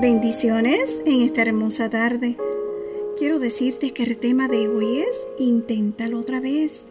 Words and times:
Bendiciones 0.00 1.02
en 1.04 1.20
esta 1.20 1.42
hermosa 1.42 1.90
tarde. 1.90 2.38
Quiero 3.18 3.38
decirte 3.38 3.92
que 3.92 4.04
el 4.04 4.16
tema 4.16 4.48
de 4.48 4.66
hoy 4.66 5.00
es 5.00 5.28
inténtalo 5.38 6.20
otra 6.20 6.40
vez. 6.40 6.86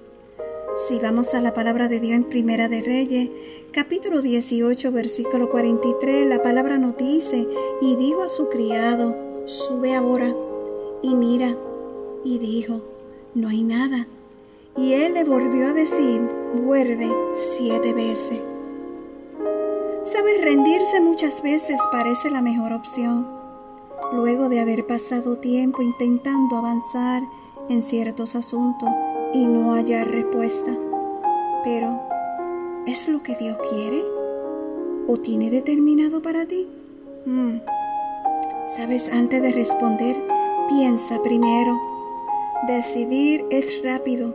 Si 0.88 1.00
vamos 1.00 1.34
a 1.34 1.42
la 1.42 1.56
palabra 1.56 1.88
de 1.88 2.00
Dios 2.00 2.18
en 2.18 2.24
Primera 2.26 2.70
de 2.70 2.84
Reyes, 2.84 3.32
capítulo 3.72 4.22
18, 4.22 4.92
versículo 4.92 5.50
43, 5.50 6.28
la 6.28 6.44
palabra 6.44 6.78
nos 6.78 6.98
dice, 6.98 7.48
y 7.82 7.96
dijo 7.96 8.22
a 8.22 8.28
su 8.28 8.48
criado, 8.48 9.18
sube 9.48 9.96
ahora 9.96 10.32
y 11.02 11.16
mira, 11.16 11.58
y 12.24 12.38
dijo, 12.38 12.84
no 13.34 13.50
hay 13.50 13.64
nada. 13.64 14.08
Y 14.78 14.94
él 14.94 15.16
le 15.16 15.24
volvió 15.24 15.70
a 15.70 15.74
decir, 15.74 16.22
vuelve 16.64 17.10
siete 17.58 17.92
veces. 17.92 18.40
Sabes, 20.12 20.42
rendirse 20.42 21.02
muchas 21.02 21.44
veces 21.44 21.80
parece 21.92 22.32
la 22.32 22.42
mejor 22.42 22.74
opción. 22.74 23.28
Luego 24.12 24.50
de 24.50 24.60
haber 24.60 24.88
pasado 24.88 25.38
tiempo 25.38 25.84
intentando 25.84 26.58
avanzar 26.58 27.22
en 27.70 27.84
ciertos 27.84 28.36
asuntos 28.36 28.90
y 29.36 29.46
no 29.46 29.74
hallar 29.76 30.10
respuesta. 30.10 30.76
Pero, 31.64 32.00
¿es 32.88 33.08
lo 33.08 33.22
que 33.22 33.36
Dios 33.36 33.58
quiere? 33.70 34.02
¿O 35.08 35.18
tiene 35.18 35.52
determinado 35.52 36.24
para 36.24 36.48
ti? 36.48 36.68
Mm. 37.28 37.58
Sabes, 38.76 39.10
antes 39.14 39.44
de 39.44 39.52
responder, 39.52 40.16
piensa 40.70 41.22
primero. 41.22 41.80
Decidir 42.68 43.46
es 43.52 43.84
rápido, 43.84 44.34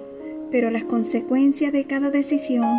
pero 0.52 0.70
las 0.70 0.84
consecuencias 0.84 1.72
de 1.72 1.84
cada 1.84 2.10
decisión 2.10 2.78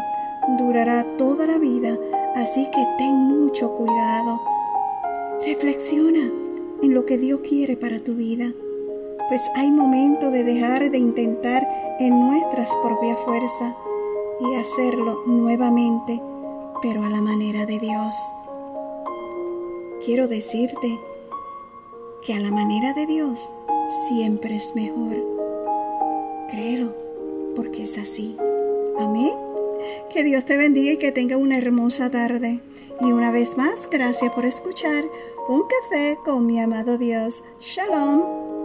durará 0.58 1.04
toda 1.18 1.46
la 1.46 1.58
vida 1.58 1.98
Así 2.36 2.70
que 2.72 2.86
ten 2.98 3.16
mucho 3.16 3.74
cuidado. 3.76 4.42
Reflexiona 5.46 6.30
en 6.82 6.94
lo 6.94 7.06
que 7.06 7.18
Dios 7.18 7.40
quiere 7.42 7.78
para 7.78 8.00
tu 8.00 8.14
vida, 8.14 8.52
pues 9.30 9.42
hay 9.56 9.72
momento 9.72 10.30
de 10.32 10.44
dejar 10.44 10.92
de 10.92 10.98
intentar 10.98 11.68
en 12.00 12.20
nuestras 12.20 12.70
propias 12.84 13.20
fuerzas 13.22 13.74
y 14.42 14.56
hacerlo 14.56 15.24
nuevamente, 15.26 16.22
pero 16.82 17.04
a 17.04 17.10
la 17.10 17.22
manera 17.22 17.66
de 17.66 17.80
Dios. 17.80 18.16
Quiero 20.06 20.28
decirte 20.28 21.00
que 22.22 22.34
a 22.34 22.40
la 22.40 22.52
manera 22.52 22.94
de 22.94 23.06
Dios 23.06 23.50
siempre 24.08 24.56
es 24.56 24.76
mejor. 24.76 25.16
Créelo, 26.50 26.94
porque 27.56 27.84
es 27.84 27.98
así. 27.98 28.36
Amén. 29.00 29.34
Que 30.12 30.24
Dios 30.24 30.46
te 30.46 30.58
bendiga 30.58 30.94
y 30.94 30.98
que 30.98 31.12
tenga 31.12 31.38
una 31.38 31.58
hermosa 31.58 32.10
tarde. 32.10 32.60
Y 33.02 33.12
una 33.12 33.32
vez 33.32 33.58
más, 33.58 33.90
gracias 33.90 34.32
por 34.34 34.46
escuchar 34.46 35.04
Un 35.50 35.64
Café 35.68 36.18
con 36.24 36.46
mi 36.46 36.60
amado 36.60 36.98
Dios. 36.98 37.44
Shalom. 37.60 38.65